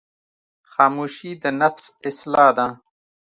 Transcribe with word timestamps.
خاموشي، 0.71 1.31
د 1.43 1.45
نفس 1.61 1.85
اصلاح 2.09 2.49
ده. 2.57 2.67